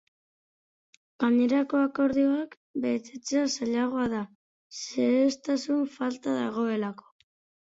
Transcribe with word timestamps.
Gainerako 1.23 1.81
akordioak 1.87 2.55
betetzea 2.85 3.43
zailagoa 3.51 4.07
da, 4.15 4.23
zehaztasun 4.81 5.87
falta 6.01 6.37
dagoelako. 6.41 7.09